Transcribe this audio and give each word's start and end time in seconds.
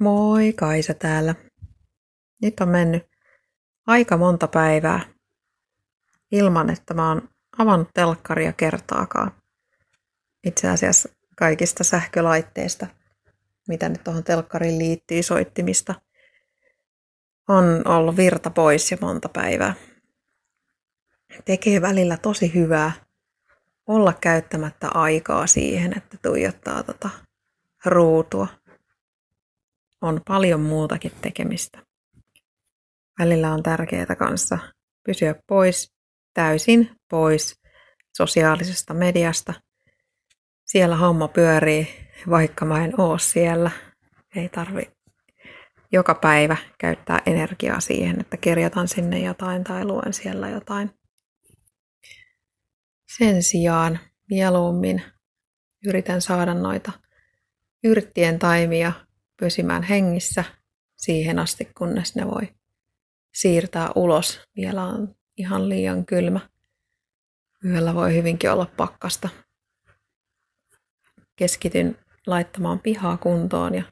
Moi, 0.00 0.52
Kaisa 0.52 0.94
täällä. 0.94 1.34
Nyt 2.42 2.60
on 2.60 2.68
mennyt 2.68 3.02
aika 3.86 4.16
monta 4.16 4.48
päivää 4.48 5.00
ilman, 6.32 6.70
että 6.70 6.94
mä 6.94 7.08
oon 7.08 7.28
avannut 7.58 7.88
telkkaria 7.94 8.52
kertaakaan. 8.52 9.32
Itse 10.44 10.68
asiassa 10.68 11.08
kaikista 11.36 11.84
sähkölaitteista, 11.84 12.86
mitä 13.68 13.88
nyt 13.88 14.04
tuohon 14.04 14.24
telkkariin 14.24 14.78
liittyy 14.78 15.22
soittimista, 15.22 15.94
on 17.48 17.88
ollut 17.88 18.16
virta 18.16 18.50
pois 18.50 18.90
jo 18.90 18.98
monta 19.00 19.28
päivää. 19.28 19.74
Tekee 21.44 21.80
välillä 21.80 22.16
tosi 22.16 22.54
hyvää 22.54 22.92
olla 23.86 24.12
käyttämättä 24.12 24.88
aikaa 24.88 25.46
siihen, 25.46 25.98
että 25.98 26.18
tuijottaa 26.22 26.82
tota 26.82 27.10
ruutua 27.84 28.46
on 30.00 30.20
paljon 30.28 30.60
muutakin 30.60 31.12
tekemistä. 31.22 31.82
Välillä 33.18 33.52
on 33.52 33.62
tärkeää 33.62 34.16
kanssa 34.18 34.58
pysyä 35.06 35.34
pois, 35.46 35.92
täysin 36.34 36.90
pois 37.10 37.60
sosiaalisesta 38.16 38.94
mediasta. 38.94 39.54
Siellä 40.64 40.96
homma 40.96 41.28
pyörii, 41.28 41.88
vaikka 42.30 42.64
mä 42.64 42.84
en 42.84 43.00
oo 43.00 43.18
siellä. 43.18 43.70
Ei 44.36 44.48
tarvi 44.48 44.82
joka 45.92 46.14
päivä 46.14 46.56
käyttää 46.78 47.22
energiaa 47.26 47.80
siihen, 47.80 48.20
että 48.20 48.36
kirjoitan 48.36 48.88
sinne 48.88 49.18
jotain 49.18 49.64
tai 49.64 49.84
luen 49.84 50.12
siellä 50.12 50.48
jotain. 50.48 50.90
Sen 53.18 53.42
sijaan 53.42 53.98
mieluummin 54.30 55.02
yritän 55.86 56.22
saada 56.22 56.54
noita 56.54 56.92
yrttien 57.84 58.38
taimia 58.38 58.92
pysymään 59.40 59.82
hengissä 59.82 60.44
siihen 60.96 61.38
asti, 61.38 61.64
kunnes 61.78 62.14
ne 62.14 62.26
voi 62.26 62.54
siirtää 63.34 63.90
ulos. 63.94 64.40
Vielä 64.56 64.84
on 64.84 65.14
ihan 65.36 65.68
liian 65.68 66.06
kylmä. 66.06 66.40
Yöllä 67.64 67.94
voi 67.94 68.14
hyvinkin 68.14 68.50
olla 68.50 68.66
pakkasta. 68.76 69.28
Keskityn 71.36 71.98
laittamaan 72.26 72.78
pihaa 72.80 73.16
kuntoon 73.16 73.74
ja 73.74 73.82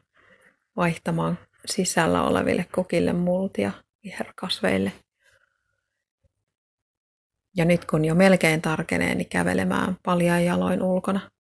vaihtamaan 0.77 1.39
sisällä 1.67 2.23
oleville 2.23 2.67
kokille 2.73 3.13
multia 3.13 3.73
viherkasveille. 4.05 4.93
Ja 7.57 7.65
nyt 7.65 7.85
kun 7.85 8.05
jo 8.05 8.15
melkein 8.15 8.63
tarkenee, 8.63 9.15
niin 9.15 9.29
kävelemään 9.29 9.97
paljain 10.03 10.45
jaloin 10.45 10.83
ulkona, 10.83 11.31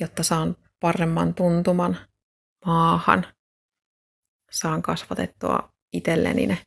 jotta 0.00 0.22
saan 0.22 0.56
paremman 0.80 1.34
tuntuman 1.34 2.09
maahan. 2.66 3.26
Saan 4.50 4.82
kasvatettua 4.82 5.72
itselleni 5.92 6.46
ne 6.46 6.58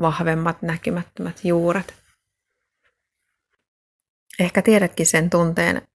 vahvemmat 0.00 0.62
näkymättömät 0.62 1.44
juuret. 1.44 1.94
Ehkä 4.38 4.62
tiedätkin 4.62 5.06
sen 5.06 5.30
tunteen, 5.30 5.88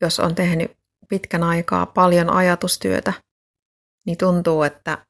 jos 0.00 0.20
on 0.20 0.34
tehnyt 0.34 0.76
pitkän 1.08 1.42
aikaa 1.42 1.86
paljon 1.86 2.30
ajatustyötä, 2.30 3.12
niin 4.06 4.18
tuntuu, 4.18 4.62
että 4.62 5.06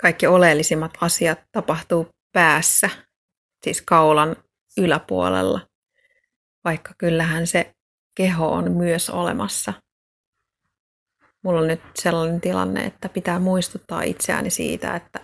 kaikki 0.00 0.26
oleellisimmat 0.26 0.92
asiat 1.00 1.38
tapahtuu 1.52 2.08
päässä, 2.32 2.90
siis 3.64 3.82
kaulan 3.82 4.36
yläpuolella, 4.76 5.68
vaikka 6.64 6.94
kyllähän 6.98 7.46
se 7.46 7.74
keho 8.16 8.52
on 8.52 8.72
myös 8.72 9.10
olemassa– 9.10 9.72
mulla 11.46 11.60
on 11.60 11.66
nyt 11.66 11.80
sellainen 11.94 12.40
tilanne, 12.40 12.84
että 12.84 13.08
pitää 13.08 13.38
muistuttaa 13.38 14.02
itseäni 14.02 14.50
siitä, 14.50 14.96
että 14.96 15.20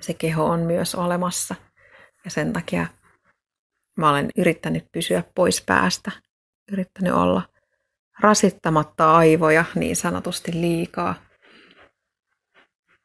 se 0.00 0.14
keho 0.14 0.44
on 0.44 0.60
myös 0.60 0.94
olemassa. 0.94 1.54
Ja 2.24 2.30
sen 2.30 2.52
takia 2.52 2.86
mä 3.96 4.10
olen 4.10 4.30
yrittänyt 4.36 4.84
pysyä 4.92 5.24
pois 5.34 5.62
päästä, 5.66 6.10
yrittänyt 6.72 7.12
olla 7.12 7.42
rasittamatta 8.20 9.16
aivoja 9.16 9.64
niin 9.74 9.96
sanotusti 9.96 10.52
liikaa 10.52 11.14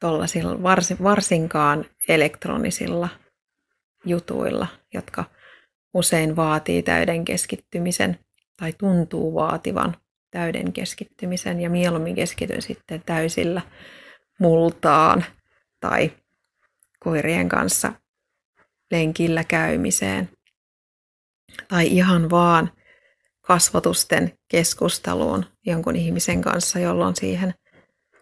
tuollaisilla 0.00 0.62
varsinkaan 1.02 1.84
elektronisilla 2.08 3.08
jutuilla, 4.04 4.66
jotka 4.92 5.24
usein 5.94 6.36
vaatii 6.36 6.82
täyden 6.82 7.24
keskittymisen 7.24 8.18
tai 8.56 8.72
tuntuu 8.72 9.34
vaativan 9.34 9.96
täyden 10.34 10.72
keskittymisen 10.72 11.60
ja 11.60 11.70
mieluummin 11.70 12.14
keskityn 12.14 12.62
sitten 12.62 13.02
täysillä 13.06 13.62
multaan 14.38 15.24
tai 15.80 16.12
koirien 17.00 17.48
kanssa 17.48 17.92
lenkillä 18.90 19.44
käymiseen 19.44 20.28
tai 21.68 21.86
ihan 21.86 22.30
vaan 22.30 22.72
kasvotusten 23.40 24.32
keskusteluun 24.48 25.44
jonkun 25.66 25.96
ihmisen 25.96 26.42
kanssa, 26.42 26.78
jolloin 26.78 27.16
siihen 27.16 27.54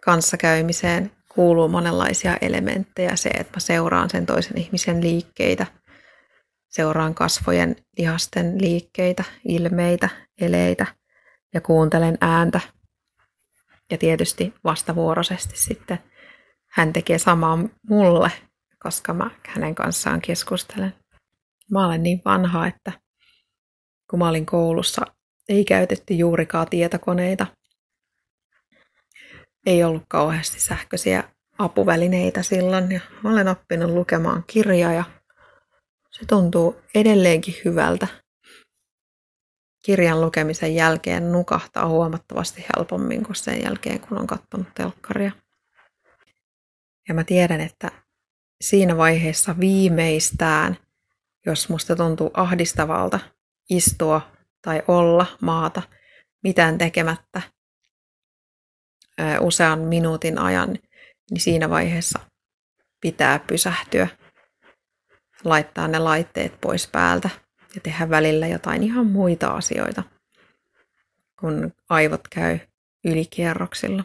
kanssakäymiseen 0.05 1.11
kuuluu 1.29 1.67
monenlaisia 1.67 2.37
elementtejä. 2.41 3.15
Se, 3.15 3.29
että 3.29 3.57
mä 3.57 3.59
seuraan 3.59 4.09
sen 4.09 4.25
toisen 4.25 4.57
ihmisen 4.57 5.03
liikkeitä, 5.03 5.65
seuraan 6.69 7.15
kasvojen, 7.15 7.75
lihasten 7.97 8.61
liikkeitä, 8.61 9.23
ilmeitä, 9.45 10.09
eleitä– 10.41 10.85
ja 11.53 11.61
kuuntelen 11.61 12.17
ääntä. 12.21 12.59
Ja 13.91 13.97
tietysti 13.97 14.53
vastavuoroisesti 14.63 15.59
sitten 15.59 15.99
hän 16.69 16.93
tekee 16.93 17.17
samaa 17.17 17.59
mulle, 17.89 18.31
koska 18.79 19.13
mä 19.13 19.29
hänen 19.47 19.75
kanssaan 19.75 20.21
keskustelen. 20.21 20.93
Mä 21.71 21.85
olen 21.85 22.03
niin 22.03 22.21
vanha, 22.25 22.67
että 22.67 22.91
kun 24.09 24.19
mä 24.19 24.29
olin 24.29 24.45
koulussa, 24.45 25.01
ei 25.49 25.65
käytetty 25.65 26.13
juurikaan 26.13 26.67
tietokoneita. 26.69 27.47
Ei 29.65 29.83
ollut 29.83 30.03
kauheasti 30.07 30.59
sähköisiä 30.59 31.23
apuvälineitä 31.57 32.43
silloin 32.43 32.91
ja 32.91 32.99
olen 33.23 33.47
oppinut 33.47 33.91
lukemaan 33.91 34.43
kirjaa 34.47 34.93
ja 34.93 35.03
se 36.11 36.25
tuntuu 36.25 36.81
edelleenkin 36.95 37.55
hyvältä 37.65 38.07
kirjan 39.85 40.21
lukemisen 40.21 40.75
jälkeen 40.75 41.31
nukahtaa 41.31 41.87
huomattavasti 41.87 42.65
helpommin 42.75 43.23
kuin 43.23 43.35
sen 43.35 43.63
jälkeen, 43.63 43.99
kun 43.99 44.17
on 44.17 44.27
katsonut 44.27 44.67
telkkaria. 44.75 45.31
Ja 47.07 47.13
mä 47.13 47.23
tiedän, 47.23 47.61
että 47.61 47.91
siinä 48.61 48.97
vaiheessa 48.97 49.59
viimeistään, 49.59 50.77
jos 51.45 51.69
musta 51.69 51.95
tuntuu 51.95 52.31
ahdistavalta 52.33 53.19
istua 53.69 54.31
tai 54.61 54.83
olla 54.87 55.25
maata 55.41 55.81
mitään 56.43 56.77
tekemättä 56.77 57.41
usean 59.39 59.79
minuutin 59.79 60.37
ajan, 60.37 60.69
niin 61.31 61.41
siinä 61.41 61.69
vaiheessa 61.69 62.19
pitää 63.01 63.39
pysähtyä, 63.39 64.07
laittaa 65.43 65.87
ne 65.87 65.99
laitteet 65.99 66.61
pois 66.61 66.87
päältä 66.87 67.29
ja 67.75 67.81
tehdä 67.81 68.09
välillä 68.09 68.47
jotain 68.47 68.83
ihan 68.83 69.05
muita 69.05 69.47
asioita, 69.47 70.03
kun 71.39 71.73
aivot 71.89 72.27
käy 72.27 72.59
ylikierroksilla. 73.05 74.03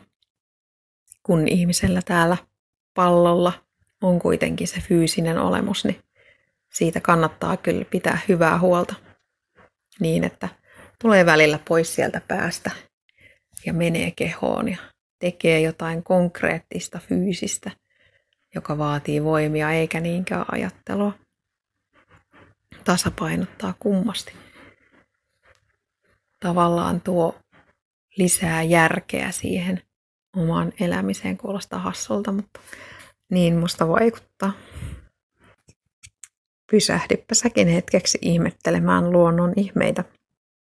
Kun 1.22 1.48
ihmisellä 1.48 2.00
täällä 2.04 2.36
pallolla 2.94 3.52
on 4.02 4.18
kuitenkin 4.18 4.68
se 4.68 4.80
fyysinen 4.80 5.38
olemus, 5.38 5.84
niin 5.84 6.00
siitä 6.74 7.00
kannattaa 7.00 7.56
kyllä 7.56 7.84
pitää 7.84 8.18
hyvää 8.28 8.58
huolta 8.58 8.94
niin, 10.00 10.24
että 10.24 10.48
tulee 11.02 11.26
välillä 11.26 11.58
pois 11.68 11.94
sieltä 11.94 12.20
päästä 12.28 12.70
ja 13.66 13.72
menee 13.72 14.10
kehoon 14.10 14.68
ja 14.68 14.76
tekee 15.18 15.60
jotain 15.60 16.02
konkreettista 16.02 16.98
fyysistä, 16.98 17.70
joka 18.54 18.78
vaatii 18.78 19.24
voimia 19.24 19.70
eikä 19.70 20.00
niinkään 20.00 20.44
ajattelua 20.52 21.12
tasapainottaa 22.84 23.74
kummasti. 23.78 24.32
Tavallaan 26.40 27.00
tuo 27.00 27.38
lisää 28.16 28.62
järkeä 28.62 29.32
siihen 29.32 29.82
omaan 30.36 30.72
elämiseen. 30.80 31.36
Kuulostaa 31.36 31.78
hassulta, 31.78 32.32
mutta 32.32 32.60
niin 33.30 33.56
musta 33.56 33.88
vaikuttaa. 33.88 34.52
Pysähdyppä 36.70 37.34
säkin 37.34 37.68
hetkeksi 37.68 38.18
ihmettelemään 38.22 39.12
luonnon 39.12 39.52
ihmeitä. 39.56 40.04